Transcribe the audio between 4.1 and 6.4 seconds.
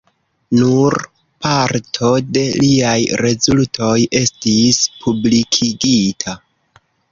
estis publikigita.